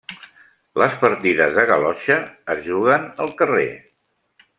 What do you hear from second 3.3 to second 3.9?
carrer.